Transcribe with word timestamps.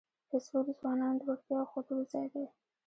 فېسبوک 0.29 0.65
د 0.67 0.77
ځوانانو 0.79 1.17
د 1.19 1.21
وړتیاوو 1.27 1.69
ښودلو 1.71 2.03
ځای 2.11 2.27
دی 2.33 2.45